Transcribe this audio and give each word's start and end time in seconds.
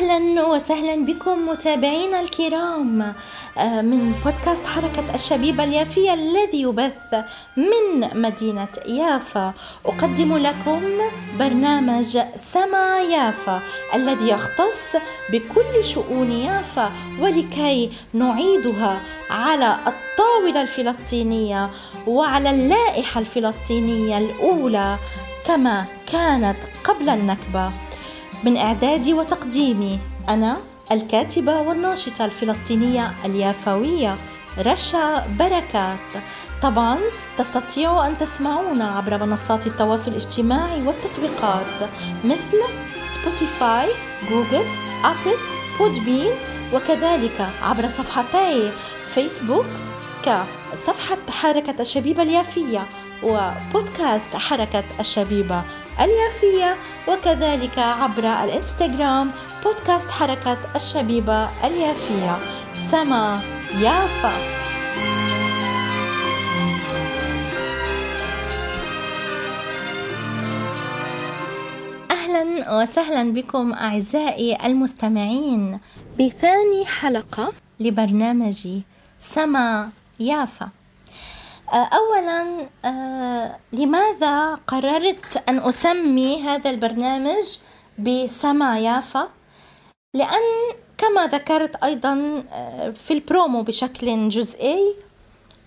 أهلا 0.00 0.46
وسهلا 0.46 1.04
بكم 1.04 1.48
متابعينا 1.48 2.20
الكرام. 2.20 3.14
آه، 3.58 3.82
من 3.82 4.12
بودكاست 4.24 4.66
حركة 4.66 5.14
الشبيبة 5.14 5.64
اليافية 5.64 6.14
الذي 6.14 6.60
يبث 6.62 7.14
من 7.56 8.22
مدينة 8.22 8.68
يافا. 8.88 9.52
أقدم 9.86 10.36
لكم 10.36 10.82
برنامج 11.38 12.18
سما 12.52 13.00
يافا 13.00 13.60
الذي 13.94 14.28
يختص 14.28 14.96
بكل 15.32 15.84
شؤون 15.84 16.32
يافا 16.32 16.92
ولكي 17.20 17.90
نعيدها 18.14 19.00
على 19.30 19.76
الطاولة 19.86 20.62
الفلسطينية 20.62 21.70
وعلى 22.06 22.50
اللائحة 22.50 23.20
الفلسطينية 23.20 24.18
الأولى 24.18 24.98
كما 25.46 25.84
كانت 26.12 26.56
قبل 26.84 27.08
النكبة. 27.08 27.89
من 28.44 28.56
إعدادي 28.56 29.14
وتقديمي 29.14 29.98
أنا 30.28 30.56
الكاتبة 30.92 31.60
والناشطة 31.60 32.24
الفلسطينية 32.24 33.14
اليافوية 33.24 34.16
رشا 34.58 35.26
بركات. 35.38 35.98
طبعا 36.62 36.98
تستطيعوا 37.38 38.06
أن 38.06 38.18
تسمعونا 38.18 38.88
عبر 38.88 39.26
منصات 39.26 39.66
التواصل 39.66 40.10
الاجتماعي 40.10 40.82
والتطبيقات 40.82 41.90
مثل 42.24 42.58
Spotify 43.08 43.88
Google 44.30 44.64
Apple 45.04 45.36
Podbean 45.78 46.32
وكذلك 46.74 47.48
عبر 47.62 47.88
صفحتي 47.88 48.72
فيسبوك 49.14 49.66
كصفحة 50.22 51.18
حركة 51.30 51.80
الشبيبة 51.80 52.22
اليافية 52.22 52.86
وبودكاست 53.22 54.36
حركة 54.36 54.84
الشبيبة. 55.00 55.62
اليافية 56.00 56.76
وكذلك 57.08 57.78
عبر 57.78 58.26
الإنستغرام 58.44 59.30
بودكاست 59.64 60.10
حركة 60.10 60.58
الشبيبة 60.76 61.48
اليافية. 61.66 62.38
سما 62.90 63.40
يافا. 63.80 64.32
أهلا 72.10 72.80
وسهلا 72.82 73.32
بكم 73.32 73.72
أعزائي 73.72 74.66
المستمعين. 74.66 75.80
بثاني 76.18 76.86
حلقة 76.86 77.52
لبرنامجي 77.80 78.82
سما 79.20 79.90
يافا. 80.20 80.68
آه، 81.72 81.76
اولا 81.76 82.68
آه، 82.84 83.56
لماذا 83.72 84.54
قررت 84.54 85.42
أن 85.48 85.58
أسمي 85.68 86.42
هذا 86.42 86.70
البرنامج 86.70 87.58
بسما 87.98 88.78
يافا؟ 88.78 89.28
لأن 90.14 90.74
كما 90.98 91.26
ذكرت 91.26 91.76
أيضا 91.84 92.44
آه، 92.52 92.90
في 92.90 93.12
البرومو 93.12 93.62
بشكل 93.62 94.28
جزئي 94.28 94.96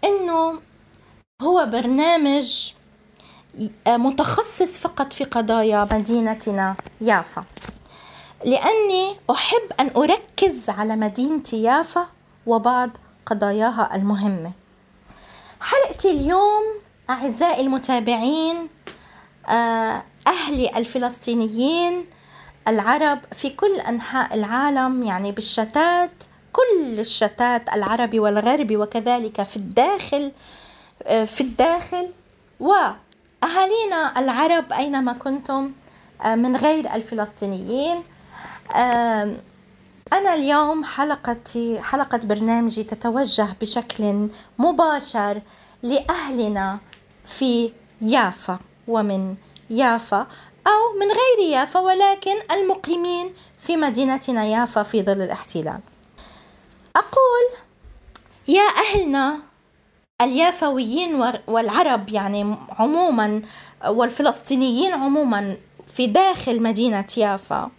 إنه 0.03 0.59
هو 1.41 1.65
برنامج 1.65 2.73
متخصص 3.87 4.79
فقط 4.79 5.13
في 5.13 5.23
قضايا 5.23 5.87
مدينتنا 5.91 6.75
يافا. 7.01 7.43
لأني 8.45 9.15
أحب 9.31 9.61
أن 9.79 9.91
أركز 9.97 10.69
على 10.69 10.95
مدينتي 10.95 11.63
يافا 11.63 12.07
وبعض 12.45 12.89
قضاياها 13.25 13.95
المهمة. 13.95 14.51
حلقتي 15.63 16.11
اليوم 16.11 16.63
أعزائي 17.09 17.61
المتابعين 17.61 18.69
آه، 19.49 20.03
أهلي 20.27 20.77
الفلسطينيين 20.77 22.05
العرب 22.67 23.19
في 23.31 23.49
كل 23.49 23.79
أنحاء 23.79 24.35
العالم 24.35 25.03
يعني 25.03 25.31
بالشتات 25.31 26.11
كل 26.53 26.99
الشتات 26.99 27.73
العربي 27.75 28.19
والغربي 28.19 28.77
وكذلك 28.77 29.43
في 29.43 29.57
الداخل 29.57 30.31
آه، 31.03 31.23
في 31.23 31.41
الداخل. 31.41 32.09
وأهالينا 32.59 34.19
العرب 34.19 34.73
أينما 34.73 35.13
كنتم 35.13 35.71
آه، 36.25 36.35
من 36.35 36.55
غير 36.55 36.93
الفلسطينيين 36.93 38.03
أنا 40.13 40.33
اليوم 40.33 40.83
حلقتي 40.83 41.81
حلقة 41.81 42.17
برنامجي 42.23 42.83
تتوجه 42.83 43.47
بشكل 43.61 44.29
مباشر 44.59 45.41
لأهلنا 45.83 46.79
في 47.25 47.71
يافا 48.01 48.59
ومن 48.87 49.35
يافا 49.69 50.27
أو 50.67 50.99
من 50.99 51.07
غير 51.07 51.49
يافا 51.51 51.79
ولكن 51.79 52.35
المقيمين 52.51 53.33
في 53.59 53.77
مدينتنا 53.77 54.45
يافا 54.45 54.83
في 54.83 55.03
ظل 55.03 55.21
الاحتلال. 55.21 55.79
أقول 56.95 57.59
يا 58.47 58.67
أهلنا 58.77 59.39
اليافويين 60.21 61.33
والعرب 61.47 62.09
يعني 62.09 62.55
عموما 62.79 63.41
والفلسطينيين 63.87 64.91
عموما 64.93 65.57
في 65.93 66.07
داخل 66.07 66.61
مدينة 66.61 67.07
يافا 67.17 67.71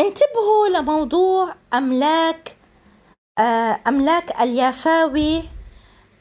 انتبهوا 0.00 0.68
لموضوع 0.68 1.54
أملاك 1.74 2.56
آه، 3.38 3.80
أملاك 3.88 4.40
اليافاوي 4.40 5.42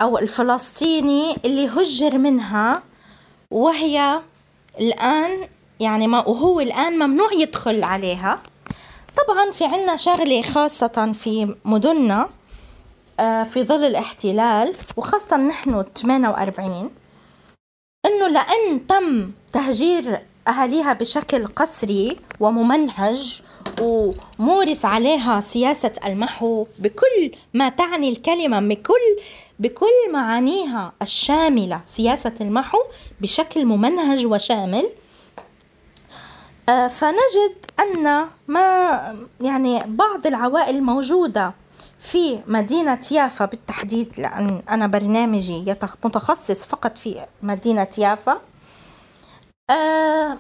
أو 0.02 0.18
الفلسطيني 0.18 1.36
اللي 1.46 1.68
هجر 1.68 2.18
منها 2.18 2.84
وهي 3.52 4.22
الآن 4.80 5.48
يعني 5.80 6.08
ما 6.08 6.28
وهو 6.28 6.60
الآن 6.60 6.94
ممنوع 7.00 7.34
يدخل 7.34 7.84
عليها. 7.84 8.42
طبعا 9.18 9.52
في 9.52 9.66
عنا 9.66 9.96
شغلة 9.96 10.42
خاصة 10.42 11.12
في 11.14 11.56
مدننا 11.66 12.30
آه، 13.20 13.44
في 13.44 13.64
ظل 13.64 13.84
الاحتلال 13.84 14.74
وخاصة 14.98 15.38
نحن 15.38 15.84
48 15.96 16.92
إنه 18.06 18.28
لأن 18.28 18.88
تم 18.88 19.32
تهجير 19.54 20.22
أهاليها 20.50 20.94
بشكل 20.94 21.48
قسري 21.48 22.18
وممنهج 22.40 23.42
ومورس 23.82 24.86
عليها 24.86 25.42
سياسة 25.42 25.94
المحو 26.06 26.68
بكل 26.80 27.32
ما 27.54 27.70
تعني 27.70 28.10
الكلمة 28.10 28.60
بكل 28.60 29.20
بكل 29.60 30.12
معانيها 30.14 30.94
الشاملة 31.02 31.82
سياسة 31.86 32.34
المحو 32.42 32.78
بشكل 33.22 33.66
ممنهج 33.66 34.26
وشامل. 34.26 34.90
آه، 36.70 36.88
فنجد 36.88 37.56
أن 37.80 38.26
ما 38.48 39.00
يعني 39.42 39.84
بعض 39.88 40.28
العوائل 40.28 40.76
الموجودة 40.76 41.54
في 42.00 42.40
مدينة 42.48 43.00
يافا 43.12 43.46
بالتحديد 43.46 44.20
لأن 44.20 44.62
أنا 44.70 44.88
برنامجي 44.88 45.76
متخصص 46.06 46.66
فقط 46.66 46.98
في 46.98 47.26
مدينة 47.44 47.88
يافا. 47.98 48.42
آه 49.70 50.38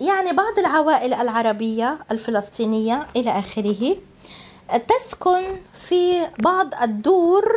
يعني 0.00 0.32
بعض 0.32 0.58
العوائل 0.58 1.14
العربية 1.14 1.98
الفلسطينية 2.10 3.06
إلى 3.16 3.30
آخره 3.38 3.96
تسكن 4.88 5.42
في 5.74 6.26
بعض 6.38 6.74
الدور 6.82 7.52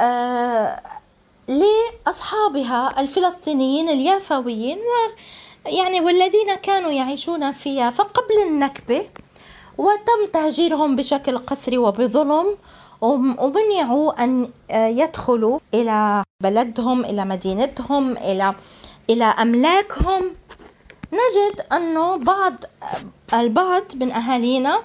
آه 0.00 0.82
لأصحابها 1.48 3.00
الفلسطينيين 3.00 3.88
اليافويين 3.88 4.78
يعني 5.66 6.00
والذين 6.00 6.54
كانوا 6.54 6.90
يعيشون 6.90 7.52
في 7.52 7.74
يافا 7.76 8.02
قبل 8.02 8.42
النكبة 8.46 9.08
وتم 9.78 10.26
تهجيرهم 10.32 10.96
بشكل 10.96 11.38
قسري 11.38 11.78
وبظلم 11.78 12.56
ومنعوا 13.00 14.24
أن 14.24 14.50
يدخلوا 14.72 15.58
إلى 15.74 16.22
بلدهم 16.42 17.04
إلى 17.04 17.24
مدينتهم 17.24 18.16
إلى 18.16 18.54
إلى 19.10 19.24
أملاكهم. 19.24 20.36
نجد 21.12 21.60
أنه 21.72 22.16
بعض 22.16 22.54
البعض 23.34 23.96
من 23.96 24.12
أهالينا 24.12 24.82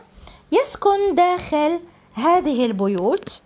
يسكن 0.51 1.15
داخل 1.15 1.79
هذه 2.13 2.65
البيوت. 2.65 3.41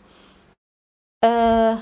آه 1.23 1.77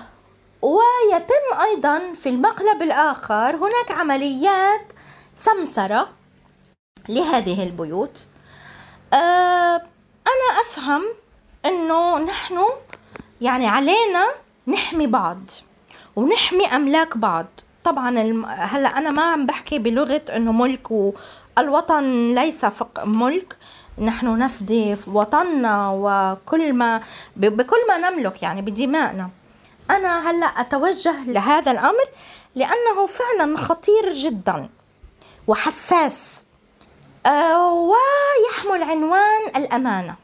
ويتم 0.62 1.62
أيضا 1.62 2.14
في 2.14 2.30
المقلب 2.30 2.82
الآخر 2.82 3.56
هناك 3.56 3.92
عمليات 3.92 4.94
سمسرة 5.36 6.10
لهذه 7.10 7.64
البيوت. 7.64 8.28
آه 9.14 9.82
أنا 10.28 10.62
أفهم 10.62 11.04
أنه 11.66 12.18
نحن 12.18 12.60
يعني 13.42 13.68
علينا 13.68 14.28
نحمي 14.68 15.08
بعض 15.08 15.40
ونحمي 16.16 16.66
أملاك 16.66 17.18
بعض. 17.18 17.46
طبعا 17.84 18.10
هلأ 18.58 18.98
أنا 18.98 19.10
ما 19.12 19.24
عم 19.24 19.46
بحكي 19.46 19.80
بلغة 19.80 20.22
إنه 20.36 20.52
ملك 20.52 20.92
والوطن 20.92 22.36
ليس 22.36 22.66
فقط 22.66 23.06
ملك 23.06 23.58
نحن 23.98 24.38
نفدي 24.38 24.96
وطننا 25.08 25.90
وكل 25.96 26.74
ما 26.74 27.02
بكل 27.36 27.88
ما 27.88 28.10
نملك 28.10 28.44
يعني 28.44 28.62
بدمائنا. 28.62 29.30
أنا 29.92 30.30
هلأ 30.32 30.46
أتوجه 30.46 31.32
لهذا 31.32 31.72
الأمر 31.72 32.06
لأنه 32.56 33.06
فعلا 33.08 33.58
خطير 33.58 34.14
جدا 34.14 34.70
وحساس 35.48 36.44
آه 37.26 37.74
ويحمل 37.74 38.84
عنوان 38.84 39.42
الأمانة. 39.56 40.16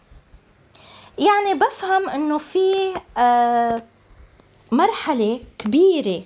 يعني 1.18 1.54
بفهم 1.54 2.10
إنه 2.10 2.38
في 2.38 2.94
آه، 3.18 3.84
مرحلة 4.72 5.40
كبيرة 5.58 6.24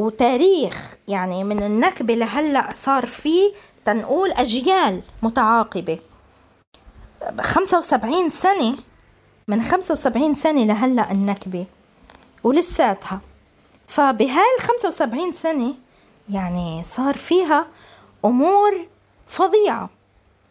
وتاريخ 0.00 0.96
يعني 1.08 1.44
من 1.44 1.62
النكبة 1.62 2.14
لهلا 2.14 2.72
صار 2.74 3.06
في 3.06 3.52
تنقول 3.84 4.32
أجيال 4.32 5.02
متعاقبة. 5.22 5.98
خمسة 7.40 7.78
وسبعين 7.78 8.28
سنة 8.28 8.76
من 9.48 9.62
خمسة 9.62 9.92
وسبعين 9.92 10.34
سنة 10.34 10.64
لهلأ 10.64 11.10
النكبة 11.10 11.66
ولساتها. 12.44 13.20
الخمسة 14.58 14.88
وسبعين 14.88 15.32
سنة 15.32 15.74
يعني 16.28 16.84
صار 16.84 17.16
فيها 17.16 17.66
أمور 18.24 18.86
فظيعة 19.26 19.90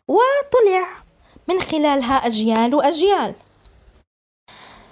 وطلع 0.08 0.88
من 1.48 1.62
خلالها 1.62 2.16
أجيال 2.16 2.76
وأجيال. 2.76 3.34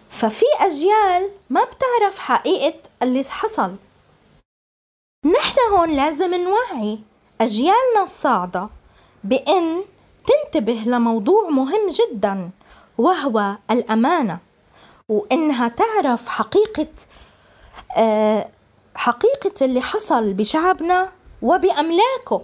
ففي 0.09 0.45
أجيال 0.59 1.29
ما 1.49 1.61
بتعرف 1.63 2.19
حقيقة 2.19 2.79
اللي 3.03 3.23
حصل. 3.23 3.75
نحن 5.25 5.55
هون 5.77 5.89
لازم 5.95 6.33
نوعي 6.33 6.99
أجيالنا 7.41 8.03
الصاعدة 8.03 8.69
بأن 9.23 9.83
تنتبه 10.27 10.83
لموضوع 10.85 11.49
مهم 11.49 11.87
جدا 11.89 12.49
وهو 12.97 13.57
الأمانة 13.71 14.39
وإنها 15.09 15.67
تعرف 15.67 16.27
حقيقة 16.27 16.87
آه، 17.97 18.49
حقيقة 18.95 19.65
اللي 19.65 19.81
حصل 19.81 20.33
بشعبنا 20.33 21.11
وبأملاكه. 21.41 22.41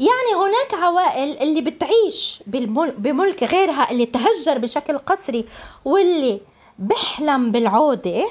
يعني 0.00 0.44
هناك 0.46 0.74
عوائل 0.74 1.38
اللي 1.42 1.60
بتعيش 1.60 2.42
بملك 2.46 3.42
غيرها 3.44 3.90
اللي 3.90 4.06
تهجر 4.06 4.58
بشكل 4.58 4.98
قسري 4.98 5.44
واللي 5.84 6.40
بحلم 6.78 7.52
بالعودة 7.52 8.24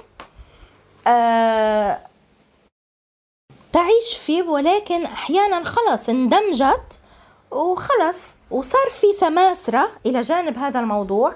آه 1.08 2.00
تعيش 3.74 4.18
فيه 4.26 4.44
ولكن 4.44 5.06
أحيانا 5.06 5.64
خلص 5.64 6.10
اندمجت 6.10 7.00
وخلص 7.52 8.18
وصار 8.52 8.88
في 9.02 9.14
سماسرة 9.14 9.90
إلى 10.06 10.22
جانب 10.22 10.58
هذا 10.58 10.80
الموضوع. 10.80 11.36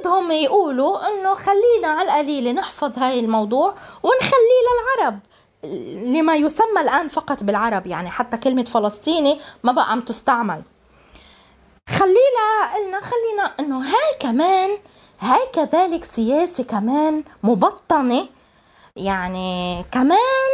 بدهم 0.00 0.32
يقولوا 0.32 1.08
إنه 1.08 1.34
خلينا 1.34 1.88
على 1.88 2.02
القليلة 2.02 2.52
نحفظ 2.52 2.98
هاي 2.98 3.20
الموضوع 3.20 3.74
ونخليه 4.02 4.62
للعرب. 4.66 5.18
لما 6.16 6.34
يسمى 6.36 6.80
الآن 6.80 7.08
فقط 7.08 7.42
بالعرب 7.42 7.86
يعني 7.86 8.10
حتى 8.10 8.36
كلمة 8.36 8.64
فلسطيني 8.64 9.40
ما 9.64 9.72
بقى 9.72 9.90
عم 9.90 10.00
تستعمل. 10.00 10.62
خلينا 11.88 12.74
قلنا 12.74 13.00
خلينا 13.00 13.54
إنه 13.60 13.78
هاي 13.78 14.14
كمان 14.20 14.78
هاي 15.20 15.46
كذلك 15.52 16.04
سياسة 16.04 16.64
كمان 16.64 17.24
مبطنة. 17.42 18.28
يعني 18.96 19.84
كمان 19.92 20.50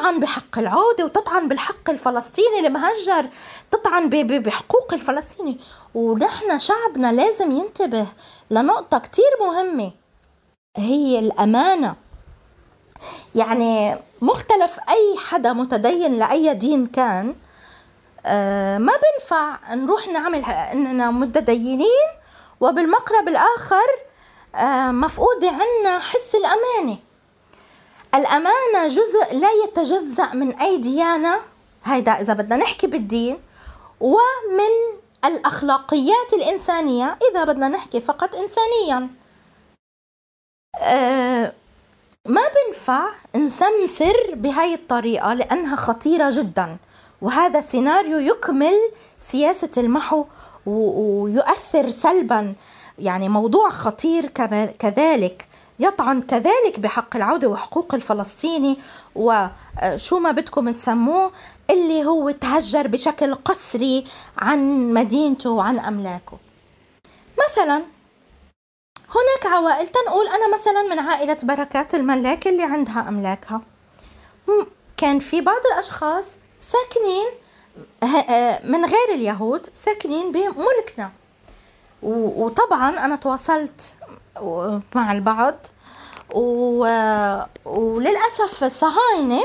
تطعن 0.00 0.20
بحق 0.20 0.58
العودة 0.58 1.04
وتطعن 1.04 1.48
بالحق 1.48 1.90
الفلسطيني 1.90 2.66
المهجر 2.66 3.28
تطعن 3.70 4.08
بحقوق 4.10 4.94
الفلسطيني. 4.94 5.60
ونحن 5.94 6.58
شعبنا 6.58 7.12
لازم 7.12 7.52
ينتبه 7.52 8.06
لنقطة 8.50 8.98
كتير 8.98 9.30
مهمة 9.40 9.92
هي 10.76 11.18
الأمانة. 11.18 11.94
يعني 13.34 13.98
مختلف 14.22 14.78
أي 14.88 15.16
حدا 15.18 15.52
متدين 15.52 16.18
لأي 16.18 16.54
دين 16.54 16.86
كان 16.86 17.34
آه، 18.26 18.78
ما 18.78 18.92
بنفع 18.92 19.74
نروح 19.74 20.08
نعمل 20.08 20.44
إننا 20.44 21.10
متدينين 21.10 22.08
وبالمقرب 22.60 23.28
الآخر 23.28 23.88
آه، 24.54 24.90
مفقودة 24.90 25.48
عنا 25.48 25.98
حس 25.98 26.34
الأمانة. 26.34 27.09
الأمانة 28.14 28.86
جزء 28.86 29.38
لا 29.38 29.48
يتجزأ 29.64 30.34
من 30.34 30.54
أي 30.54 30.76
ديانة 30.76 31.34
هيدا 31.84 32.12
إذا 32.12 32.32
بدنا 32.32 32.56
نحكي 32.56 32.86
بالدين 32.86 33.40
ومن 34.00 35.00
الأخلاقيات 35.24 36.32
الإنسانية 36.32 37.18
إذا 37.30 37.44
بدنا 37.44 37.68
نحكي 37.68 38.00
فقط 38.00 38.34
إنسانيا. 38.34 39.08
أه 40.76 41.52
ما 42.26 42.40
بنفع 42.42 43.08
نسمسر 43.36 44.34
بهاي 44.34 44.74
الطريقة 44.74 45.34
لأنها 45.34 45.76
خطيرة 45.76 46.30
جدا. 46.30 46.76
وهذا 47.22 47.60
سيناريو 47.60 48.18
يكمل 48.18 48.92
سياسة 49.20 49.70
المحو 49.76 50.24
ويؤثر 50.66 51.88
سلبا. 51.88 52.54
يعني 52.98 53.28
موضوع 53.28 53.70
خطير 53.70 54.26
كذلك. 54.78 55.48
يطعن 55.80 56.22
كذلك 56.22 56.78
بحق 56.78 57.16
العودة 57.16 57.48
وحقوق 57.48 57.94
الفلسطيني. 57.94 58.78
وشو 59.14 60.18
ما 60.18 60.30
بدكم 60.30 60.70
تسموه 60.70 61.32
اللي 61.70 62.04
هو 62.04 62.30
تهجر 62.30 62.88
بشكل 62.88 63.34
قسري 63.34 64.04
عن 64.38 64.92
مدينته 64.94 65.50
وعن 65.50 65.78
أملاكه. 65.78 66.38
مثلا 67.38 67.82
هناك 69.10 69.54
عوائل 69.54 69.88
تنقول 69.88 70.28
أنا 70.28 70.54
مثلا 70.54 70.82
من 70.82 70.98
عائلة 70.98 71.36
بركات 71.42 71.94
الملاك 71.94 72.48
اللي 72.48 72.62
عندها 72.62 73.08
أملاكها. 73.08 73.60
كان 74.96 75.18
في 75.18 75.40
بعض 75.40 75.60
الأشخاص 75.72 76.24
ساكنين 76.60 77.26
آه، 78.02 78.60
من 78.66 78.84
غير 78.84 79.14
اليهود 79.14 79.66
ساكنين 79.74 80.32
بملكنا. 80.32 81.10
وطبعا 82.02 83.04
أنا 83.04 83.16
تواصلت 83.16 83.96
مع 84.94 85.12
البعض. 85.12 85.54
و... 86.34 86.78
وللأسف 87.64 88.64
الصهاينة 88.64 89.42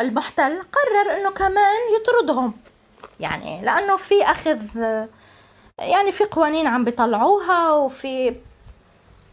المحتل 0.00 0.60
قرر 0.62 1.16
إنه 1.16 1.30
كمان 1.30 1.78
يطردهم. 2.00 2.54
يعني 3.20 3.62
لأنه 3.62 3.96
في 3.96 4.22
أخذ 4.22 4.60
يعني 5.78 6.12
في 6.12 6.24
قوانين 6.24 6.66
عم 6.66 6.84
بيطلعوها 6.84 7.72
وفي 7.72 8.36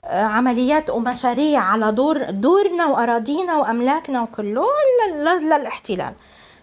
عمليات 0.04 0.90
ومشاريع 0.90 1.62
على 1.62 1.92
دور 1.92 2.24
دورنا 2.30 2.86
وأراضينا 2.86 3.58
وأملاكنا 3.58 4.22
وكله 4.22 4.68
للاحتلال. 5.40 6.14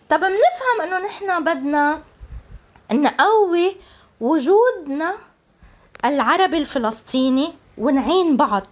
طب 0.09 0.21
بنفهم 0.21 0.81
إنه 0.83 0.99
نحن 0.99 1.45
بدنا 1.45 2.03
نقوي 2.93 3.77
وجودنا 4.21 5.17
العربي 6.05 6.59
الفلسطيني 6.59 7.55
ونعين 7.79 8.37
بعض. 8.37 8.67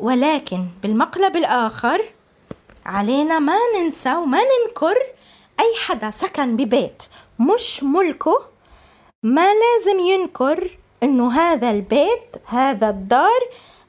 ولكن 0.00 0.66
بالمقلب 0.82 1.36
الآخر 1.36 2.12
علينا 2.86 3.38
ما 3.38 3.58
ننسى 3.76 4.14
وما 4.14 4.38
ننكر 4.38 4.96
أي 5.60 5.76
حدا 5.86 6.10
سكن 6.10 6.56
ببيت 6.56 7.02
مش 7.38 7.82
ملكه 7.82 8.48
ما 9.22 9.48
لازم 9.54 10.00
ينكر 10.00 10.78
إنه 11.02 11.32
هذا 11.32 11.70
البيت 11.70 12.36
هذا 12.46 12.90
الدار 12.90 13.40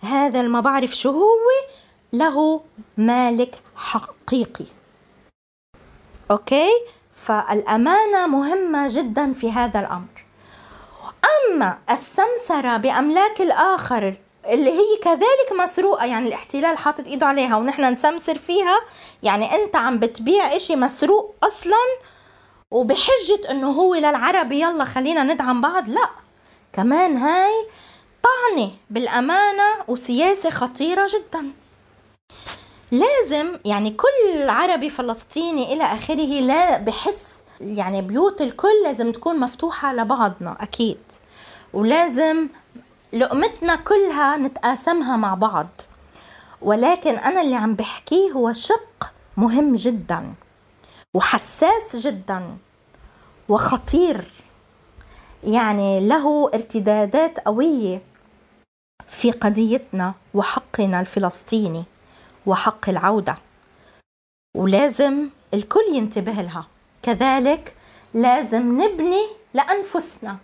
هذا 0.02 0.42
ما 0.42 0.60
بعرف 0.60 0.96
شو 0.96 1.12
هو 1.12 1.50
له 2.14 2.62
مالك 2.98 3.62
حقيقي. 3.76 4.66
أوكي؟ 6.32 6.70
فالأمانة 7.14 8.28
مهمة 8.28 8.88
جدا 8.88 9.34
في 9.34 9.52
هذا 9.52 9.80
الأمر. 9.80 10.17
أما 11.28 11.78
السمسرة 11.90 12.78
بأملاك 12.78 13.42
الآخر 13.42 14.16
اللي 14.46 14.72
هي 14.72 14.98
كذلك 15.04 15.60
مسروقة 15.64 16.06
يعني 16.06 16.28
الاحتلال 16.28 16.78
حاطط 16.78 17.08
إيده 17.08 17.26
عليها 17.26 17.58
ونحن 17.58 17.82
نسمسر 17.94 18.38
فيها 18.38 18.80
يعني 19.24 19.56
أنت 19.56 19.76
عم 19.76 20.00
بتبيع 20.00 20.56
إشي 20.56 20.76
مسروق 20.76 21.36
أصلا 21.44 22.08
وبحجة 22.72 23.52
إنه 23.52 23.72
هو 23.72 23.96
للعربي 23.96 24.62
يلا 24.62 24.86
خلينا 24.86 25.24
ندعم 25.24 25.62
بعض؟ 25.62 25.90
لا. 25.90 26.10
كمان 26.74 27.18
هاي 27.18 27.68
طعنه 28.24 28.72
بالأمانة 28.90 29.64
وسياسة 29.88 30.50
خطيرة 30.50 31.08
جدا. 31.14 31.52
لازم 32.92 33.60
يعني 33.66 33.92
كل 33.92 34.50
عربي 34.50 34.90
فلسطيني 34.90 35.74
إلى 35.74 35.84
آخره 35.84 36.40
لا 36.42 36.78
بحس 36.78 37.37
يعني 37.62 38.02
بيوت 38.02 38.42
الكل 38.42 38.84
لازم 38.84 39.12
تكون 39.12 39.40
مفتوحة 39.40 39.94
لبعضنا 39.94 40.58
أكيد. 40.60 41.00
ولازم 41.74 42.48
لقمتنا 43.14 43.76
كلها 43.76 44.38
نتقاسمها 44.38 45.18
مع 45.18 45.34
بعض. 45.34 45.68
ولكن 46.62 47.16
أنا 47.16 47.42
اللي 47.42 47.56
عم 47.56 47.74
بحكيه 47.74 48.32
هو 48.32 48.54
شق 48.54 49.12
مهم 49.38 49.76
جدا 49.76 50.34
وحساس 51.14 51.96
جدا 51.96 52.58
وخطير. 53.50 54.32
يعني 55.44 56.08
له 56.08 56.52
ارتدادات 56.54 57.40
قوية 57.40 58.02
في 59.10 59.32
قضيتنا 59.32 60.14
وحقنا 60.34 61.00
الفلسطيني 61.00 61.84
وحق 62.46 62.90
العودة. 62.90 63.38
ولازم 64.56 65.30
الكل 65.54 65.86
ينتبه 65.94 66.32
لها. 66.32 66.68
كذلك 67.08 67.76
لازم 68.14 68.82
نبني 68.82 69.28
لأنفسنا. 69.54 70.38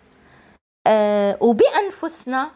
آه 0.88 1.38
وبأنفسنا 1.42 2.52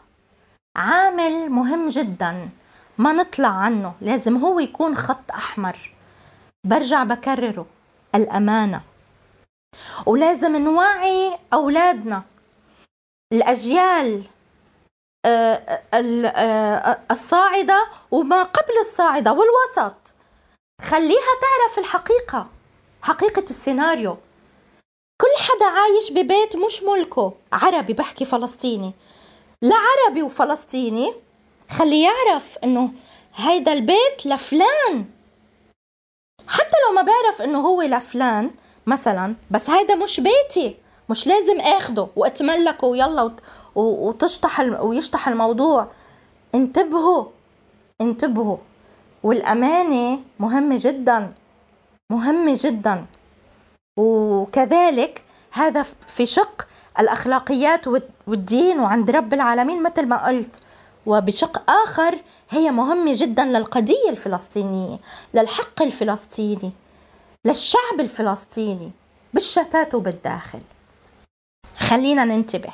عامل 0.76 1.50
مهم 1.50 1.88
جدا. 1.88 2.50
ما 2.98 3.12
نطلع 3.12 3.48
عنه 3.48 3.94
لازم 4.02 4.38
هو 4.38 4.60
يكون 4.60 4.96
خط 4.96 5.32
أحمر. 5.32 5.96
برجع 6.64 7.04
بكرره 7.04 7.66
الأمانة. 8.16 8.82
ولازم 10.06 10.56
نوعي 10.56 11.38
أولادنا. 11.54 12.24
الأجيال 13.34 14.24
آه، 15.26 15.82
آه، 15.94 17.00
الصاعدة 17.12 17.88
وما 18.12 18.44
قبل 18.44 18.74
الصاعدة 18.90 19.32
والوسط. 19.32 20.14
خليها 20.82 21.34
تعرف 21.42 21.80
الحقيقة. 21.80 22.57
حقيقة 23.08 23.44
السيناريو. 23.44 24.18
كل 25.22 25.44
حدا 25.44 25.66
عايش 25.66 26.12
ببيت 26.12 26.56
مش 26.56 26.84
ملكه. 26.84 27.34
عربي 27.54 27.94
بحكي 27.94 28.26
فلسطيني. 28.26 28.94
لا 29.62 29.76
عربي 29.76 30.22
وفلسطيني. 30.22 31.14
خليه 31.70 32.08
يعرف 32.08 32.58
إنه 32.64 32.92
هيدا 33.36 33.74
البيت 33.74 34.26
لفلان. 34.26 35.06
حتى 36.48 36.76
لو 36.88 36.96
ما 36.96 37.02
بعرف 37.02 37.42
إنه 37.42 37.60
هو 37.60 37.82
لفلان 37.82 38.52
مثلا 38.88 39.36
بس 39.52 39.70
هيدا 39.70 39.96
مش 39.96 40.20
بيتي. 40.20 40.78
مش 41.10 41.28
لازم 41.28 41.60
آخده 41.60 42.08
وأتملكه 42.16 42.88
ويلا 42.88 43.36
وتشطح 43.76 44.60
ويشطح 44.60 45.28
الموضوع. 45.28 45.88
انتبهوا. 46.56 47.26
انتبهوا. 48.02 48.58
والأمانة 49.24 50.20
مهمة 50.40 50.76
جدا. 50.80 51.34
مهمة 52.12 52.54
جدا. 52.58 53.06
وكذلك 54.00 55.24
هذا 55.52 55.86
في 56.08 56.26
شق 56.26 56.68
الأخلاقيات 57.00 57.88
والدين 58.28 58.80
وعند 58.80 59.10
رب 59.10 59.34
العالمين 59.34 59.84
مثل 59.84 60.08
ما 60.08 60.28
قلت. 60.28 60.64
وبشق 61.06 61.72
آخر 61.72 62.20
هي 62.50 62.72
مهمة 62.72 63.12
جدا 63.16 63.46
للقضية 63.46 64.10
الفلسطينية 64.10 64.98
للحق 65.34 65.82
الفلسطيني 65.82 66.72
للشعب 67.46 68.00
الفلسطيني 68.00 68.92
بالشتات 69.34 69.96
وبالداخل. 69.96 70.62
خلينا 71.78 72.26
ننتبه. 72.26 72.74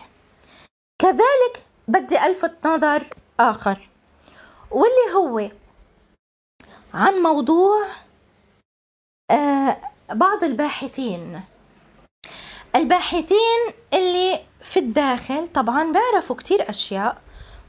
كذلك 1.01 1.65
بدي 1.87 2.25
ألفت 2.25 2.67
نظر 2.67 3.03
آخر 3.39 3.89
واللي 4.71 5.13
هو 5.15 5.49
عن 6.93 7.13
موضوع 7.13 7.85
بعض 10.13 10.43
الباحثين. 10.43 11.41
الباحثين 12.75 13.59
اللي 13.93 14.39
في 14.63 14.79
الداخل 14.79 15.47
طبعا 15.47 15.91
بيعرفوا 15.91 16.35
كتير 16.35 16.69
أشياء 16.69 17.17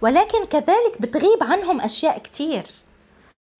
ولكن 0.01 0.45
كذلك 0.45 1.01
بتغيب 1.01 1.43
عنهم 1.43 1.81
أشياء 1.81 2.19
كتير. 2.19 2.67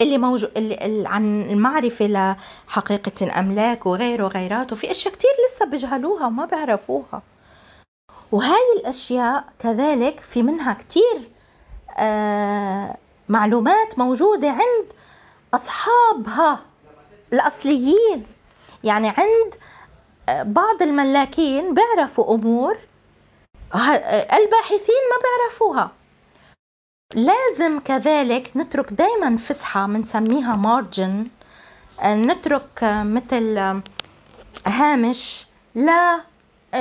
اللي 0.03 0.19
موجود 0.19 0.51
اللي 0.57 1.09
عن 1.09 1.43
المعرفة 1.43 2.07
لحقيقة 2.07 3.13
الأملاك 3.23 3.87
وغيره 3.87 4.25
وغيراته 4.25 4.77
في 4.77 4.91
أشياء 4.91 5.15
كتير 5.15 5.31
لسه 5.49 5.67
بيجهلوها 5.67 6.27
وما 6.27 6.45
بيعرفوها. 6.45 7.23
وهاي 8.33 8.81
الأشياء 8.81 9.45
كذلك 9.59 10.21
في 10.21 10.43
منها 10.43 10.73
كتير 10.73 11.31
آه 11.99 12.97
معلومات 13.29 13.99
موجودة 13.99 14.49
عند 14.51 14.93
أصحابها. 15.55 16.61
الأصليين. 17.33 18.27
يعني 18.85 19.09
عند 19.09 19.55
آه، 20.29 20.43
بعض 20.43 20.83
الملاكين 20.83 21.75
بيعرفوا 21.75 22.35
أمور 22.35 22.77
الباحثين 24.33 25.03
ما 25.11 25.17
بيعرفوها. 25.23 25.91
لازم 27.15 27.79
كذلك 27.79 28.51
نترك 28.57 28.93
دايما 28.93 29.37
فسحة 29.37 29.87
بنسميها 29.87 30.57
مارجن 30.57 31.27
آه، 32.03 32.15
نترك 32.15 32.85
آه، 32.85 33.03
مثل 33.03 33.59
هامش 34.67 35.47
لا 35.75 36.21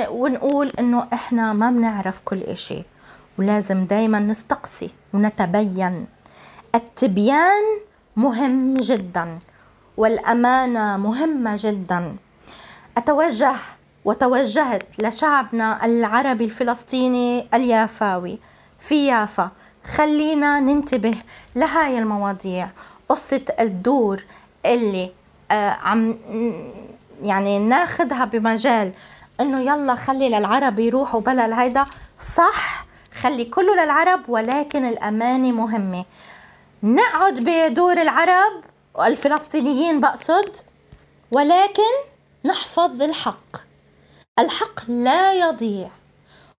ونقول 0.08 0.72
إنه 0.78 1.08
إحنا 1.12 1.52
ما 1.52 1.70
بنعرف 1.70 2.20
كل 2.24 2.42
إشي. 2.42 2.82
ولازم 3.38 3.84
دايما 3.84 4.18
نستقصي 4.18 4.90
ونتبين. 5.12 6.06
التبيان 6.74 7.62
مهم 8.16 8.74
جدا. 8.74 9.38
والأمانة 9.96 10.96
مهمة 10.96 11.56
جدا. 11.58 12.16
أتوجه 12.96 13.54
وتوجهت 14.04 14.82
لشعبنا 14.98 15.84
العربي 15.84 16.44
الفلسطيني 16.44 17.48
اليافاوي. 17.54 18.38
في 18.80 19.06
يافا 19.06 19.50
خلينا 19.84 20.60
ننتبه 20.60 21.14
لهاي 21.56 21.98
المواضيع. 21.98 22.68
قصة 23.08 23.40
الدور 23.60 24.24
اللي 24.66 25.12
آه 25.50 25.70
عم 25.70 26.16
يعني 27.22 27.58
ناخذها 27.58 28.24
بمجال 28.24 28.92
إنه 29.40 29.60
يلا 29.60 29.94
خلي 29.94 30.28
للعرب 30.28 30.78
يروحوا 30.78 31.20
بلا 31.20 31.62
هيدا. 31.62 31.84
صح 32.18 32.86
خلي 33.20 33.44
كله 33.44 33.84
للعرب 33.84 34.20
ولكن 34.28 34.84
الأمانة 34.84 35.52
مهمة. 35.52 36.04
نقعد 36.82 37.34
بدور 37.46 38.02
العرب 38.02 38.52
الفلسطينيين 39.00 40.00
بقصد 40.00 40.56
ولكن 41.32 41.92
نحفظ 42.44 43.02
الحق. 43.02 43.56
الحق 44.38 44.80
لا 44.88 45.32
يضيع 45.32 45.88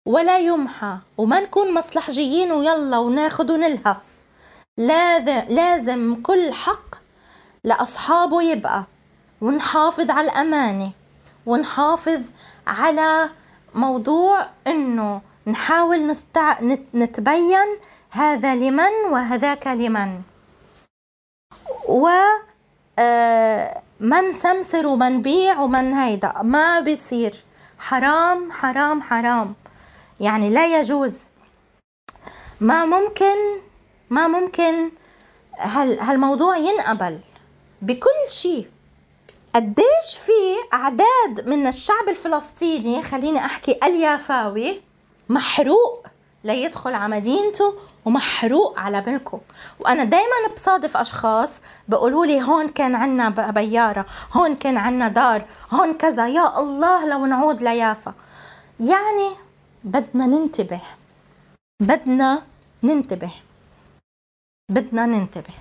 ولا 0.06 0.40
يمحى 0.40 0.98
وما 1.18 1.40
نكون 1.40 1.74
مصلحجيين 1.74 2.52
ويلا 2.52 2.98
وناخد 2.98 3.52
ونلهف 3.52 3.98
لازم 4.78 5.42
لازم 5.50 6.22
كل 6.22 6.54
حق 6.54 6.96
لأصحابه 7.64 8.42
يبقى 8.42 8.84
ونحافظ 9.42 10.12
على 10.12 10.32
الأمانة 10.32 10.92
ونحافظ 11.46 12.22
على 12.68 13.30
موضوع 13.76 14.48
إنه 14.68 15.22
نحاول 15.48 16.08
نستع... 16.08 16.62
نتبين 16.94 17.68
هذا 18.10 18.56
لمن 18.56 18.92
وهذاك 19.12 19.68
لمن. 19.68 20.22
و 21.90 22.10
آه، 23.00 23.82
من 24.00 24.34
سمسر 24.34 24.88
ومن 24.88 25.22
بيع 25.22 25.60
ومن 25.60 25.94
هيدا. 25.94 26.34
ما 26.44 26.80
بيصير. 26.80 27.44
حرام 27.80 28.52
حرام 28.52 29.02
حرام. 29.02 29.56
يعني 30.20 30.50
لا 30.50 30.80
يجوز. 30.80 31.16
ما 32.62 32.86
ممكن 32.86 33.36
ما 34.10 34.28
ممكن 34.28 34.92
هال 35.60 36.00
هالموضوع 36.00 36.58
ينقبل 36.58 37.20
بكل 37.82 38.30
شيء. 38.30 38.68
قديش 39.56 40.18
في 40.26 40.32
أعداد 40.74 41.50
من 41.50 41.68
الشعب 41.68 42.10
الفلسطيني 42.10 43.04
خليني 43.04 43.40
أحكي 43.40 43.80
أليافاوي 43.84 44.82
محروق. 45.30 46.08
ليدخل 46.46 46.94
على 46.94 47.16
مدينته 47.16 47.74
ومحروق 48.06 48.80
على 48.80 49.02
بالكم 49.02 49.40
وأنا 49.80 50.04
دائما 50.04 50.54
بصادف 50.56 50.98
أشخاص 50.98 51.50
بيقولوا 51.88 52.26
لي 52.26 52.42
هون 52.42 52.68
كان 52.68 52.96
عنا 52.96 53.30
بيارة 53.30 54.06
هون 54.34 54.54
كان 54.54 54.78
عنا 54.78 55.08
دار 55.08 55.44
هون 55.74 55.94
كذا. 55.94 56.28
يا 56.28 56.60
الله 56.60 57.08
لو 57.08 57.26
نعود 57.26 57.62
ليافا. 57.62 58.14
يعني 58.80 59.30
بدنا 59.84 60.26
ننتبه. 60.26 60.82
بدنا 61.82 62.40
ننتبه. 62.84 63.32
بدنا 64.72 65.06
ننتبه. 65.06 65.54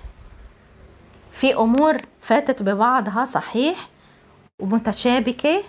في 1.31 1.55
أمور 1.55 2.01
فاتت 2.21 2.63
ببعضها 2.63 3.25
صحيح 3.25 3.89
ومتشابكة 4.61 5.63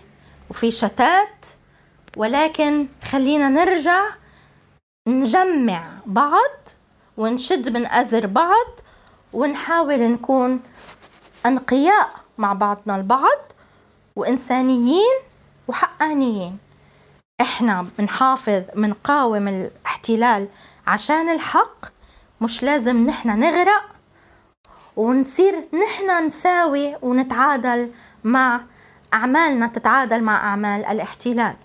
وفي 0.51 0.71
شتات 0.71 1.47
ولكن 2.17 2.87
خلينا 3.11 3.49
نرجع 3.49 4.03
نجمع 5.07 5.83
بعض 6.07 6.61
ونشد 7.17 7.69
من 7.77 7.87
أزر 7.87 8.27
بعض 8.27 8.67
ونحاول 9.33 10.01
نكون 10.01 10.61
أنقياء 11.47 12.11
مع 12.39 12.53
بعضنا 12.53 12.97
البعض 12.97 13.39
وإنسانيين 14.17 15.15
وحقانيين. 15.69 16.59
إحنا 17.41 17.87
بنحافظ 17.99 18.63
بنقاوم 18.75 19.49
الاحتلال 19.49 20.49
عشان 20.87 21.29
الحق. 21.29 21.87
مش 22.41 22.63
لازم 22.63 23.07
نحن 23.07 23.41
نغرق 23.41 23.85
ونصير 24.97 25.55
نحن 25.55 26.27
نساوي 26.27 26.97
ونتعادل 27.03 27.91
مع 28.25 28.61
أعمالنا 29.15 29.67
تتعادل 29.67 30.23
مع 30.23 30.37
أعمال 30.37 30.85
الاحتلال 30.85 31.57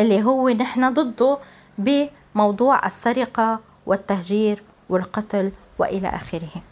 اللي 0.00 0.22
هو 0.22 0.48
نحن 0.48 0.94
ضده 0.94 1.38
بموضوع 2.38 2.86
السرقة 2.86 3.60
والتهجير 3.86 4.62
والقتل 4.88 5.52
وإلى 5.78 6.08
آخره. 6.08 6.62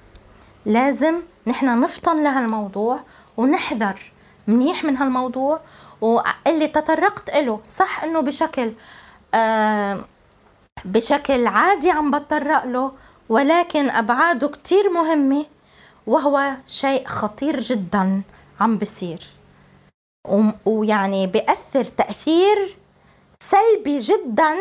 لازم 0.66 1.14
نحن 1.46 1.80
نفطن 1.80 2.22
لهالموضوع 2.22 3.00
ونحذر 3.36 4.12
منيح 4.46 4.84
من 4.84 4.96
هالموضوع 4.96 5.60
واللي 6.00 6.66
تطرقت 6.66 7.30
له 7.36 7.60
صح 7.76 8.04
إنه 8.04 8.20
بشكل 8.20 8.72
آه 9.34 10.04
بشكل 10.84 11.46
عادي 11.46 11.90
عم 11.90 12.10
بتطرق 12.10 12.64
له 12.64 12.92
ولكن 13.28 13.90
أبعاده 13.90 14.48
كتير 14.48 14.90
مهمة 14.90 15.46
وهو 16.06 16.52
شيء 16.66 17.06
خطير 17.06 17.60
جدا 17.60 18.22
عم 18.60 18.78
بصير 18.78 19.26
ويعني 20.66 21.26
بيأثر 21.26 21.84
تأثير 21.84 22.76
سلبي 23.50 23.96
جدا 23.96 24.56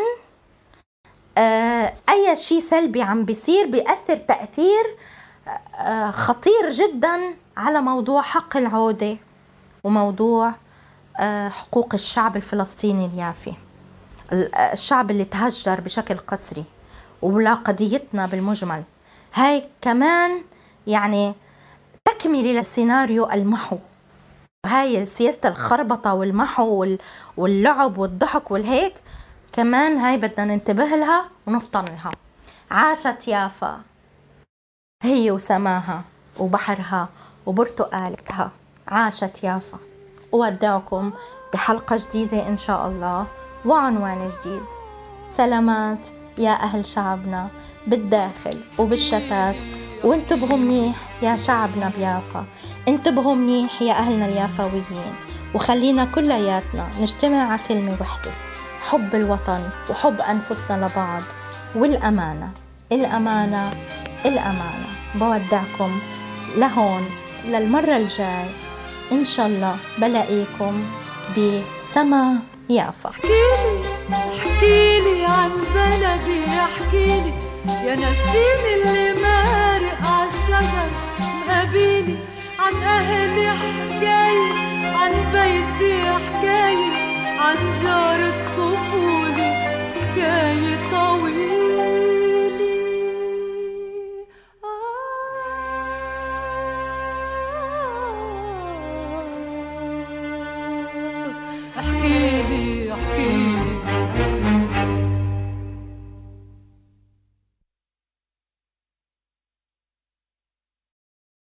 آه، 1.37 1.93
أي 2.09 2.35
شيء 2.35 2.59
سلبي 2.59 3.01
عم 3.01 3.25
بيصير 3.25 3.67
بيأثر 3.67 4.15
تأثير 4.15 4.83
آه، 5.77 6.11
خطير 6.11 6.71
جدا 6.71 7.19
على 7.57 7.81
موضوع 7.81 8.21
حق 8.21 8.57
العودة 8.57 9.17
وموضوع 9.83 10.53
آه، 11.19 11.49
حقوق 11.49 11.93
الشعب 11.93 12.35
الفلسطيني 12.35 13.05
اليافي. 13.05 13.53
الشعب 14.73 15.11
اللي 15.11 15.25
تهجر 15.25 15.81
بشكل 15.81 16.17
قسري 16.17 16.63
ولا 17.21 17.53
قضيتنا 17.53 18.25
بالمجمل. 18.25 18.83
هاي 19.33 19.63
كمان 19.81 20.41
يعني 20.87 21.33
تكملة 22.05 22.51
للسيناريو 22.51 23.31
المحو. 23.31 23.77
هاي 24.65 25.05
سياسة 25.05 25.39
الخربطة 25.49 26.13
والمحو 26.13 26.97
واللعب 27.37 27.97
والضحك 27.97 28.51
والهيك 28.51 28.93
كمان 29.55 29.97
هاي 29.97 30.17
بدنا 30.17 30.45
ننتبه 30.45 30.85
لها 30.85 31.25
ونفطن 31.47 31.85
لها. 31.85 32.11
عاشت 32.71 33.27
يافا. 33.27 33.81
هي 35.03 35.31
وسماها 35.31 36.03
وبحرها 36.39 37.09
وبرتقالتها 37.45 38.51
عاشت 38.87 39.43
يافا. 39.43 39.77
أودعكم 40.33 41.11
بحلقة 41.53 41.97
جديدة 41.99 42.47
إن 42.47 42.57
شاء 42.57 42.87
الله 42.87 43.27
وعنوان 43.65 44.27
جديد. 44.27 44.65
سلامات 45.29 46.09
يا 46.37 46.51
أهل 46.51 46.85
شعبنا 46.85 47.47
بالداخل 47.87 48.61
وبالشتات. 48.77 49.55
وانتبهوا 50.03 50.57
منيح 50.57 50.95
يا 51.21 51.35
شعبنا 51.35 51.89
بيافا. 51.89 52.45
انتبهوا 52.87 53.35
منيح 53.35 53.81
يا 53.81 53.93
أهلنا 53.93 54.25
اليافاويين 54.25 55.15
وخلينا 55.53 56.05
كلياتنا 56.05 56.89
نجتمع 56.99 57.51
على 57.51 57.59
كلمة 57.67 57.97
وحدة. 58.01 58.31
حب 58.89 59.15
الوطن 59.15 59.69
وحب 59.89 60.21
أنفسنا 60.21 60.85
لبعض 60.85 61.23
والأمانة 61.75 62.49
الأمانة 62.91 63.71
الأمانة. 64.25 64.85
بودعكم 65.15 65.99
لهون 66.57 67.09
للمرة 67.45 67.97
الجاي. 67.97 68.45
إن 69.11 69.25
شاء 69.25 69.47
الله 69.47 69.77
بلاقيكم 69.97 70.83
بسما 71.31 72.35
يافا. 72.69 73.11
احكيلي 74.11 75.25
عن 75.25 75.51
بلدي 75.75 76.45
احكيلي 76.49 77.33
يا 77.65 77.95
نسيم 77.95 78.61
اللي 78.73 79.13
مارق 79.21 79.97
عالشجر 80.03 80.89
مقابيلي 81.19 82.17
عن 82.59 82.83
أهلي 82.83 83.49
حكاية 83.49 84.53
عن 84.95 85.11
بيتي 85.33 86.03
حكاية 86.11 87.04
عن 87.45 87.57
جار 87.83 88.19
الطفولة 88.19 89.49
حكاية 89.95 90.77
طويلة 90.91 91.54